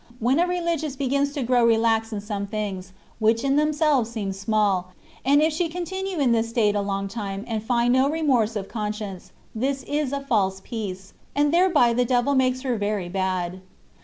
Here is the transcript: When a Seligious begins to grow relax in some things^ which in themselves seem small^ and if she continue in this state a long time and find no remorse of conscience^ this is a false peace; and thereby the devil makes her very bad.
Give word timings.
When 0.17 0.39
a 0.39 0.47
Seligious 0.47 0.95
begins 0.95 1.31
to 1.33 1.43
grow 1.43 1.63
relax 1.63 2.11
in 2.11 2.21
some 2.21 2.47
things^ 2.47 2.89
which 3.19 3.43
in 3.43 3.55
themselves 3.55 4.09
seem 4.09 4.31
small^ 4.31 4.85
and 5.23 5.43
if 5.43 5.53
she 5.53 5.69
continue 5.69 6.17
in 6.17 6.31
this 6.31 6.49
state 6.49 6.73
a 6.73 6.81
long 6.81 7.07
time 7.07 7.45
and 7.47 7.61
find 7.63 7.93
no 7.93 8.09
remorse 8.09 8.55
of 8.55 8.67
conscience^ 8.67 9.29
this 9.53 9.83
is 9.83 10.11
a 10.11 10.19
false 10.19 10.59
peace; 10.63 11.13
and 11.35 11.53
thereby 11.53 11.93
the 11.93 12.03
devil 12.05 12.33
makes 12.33 12.61
her 12.61 12.77
very 12.77 13.09
bad. 13.09 13.61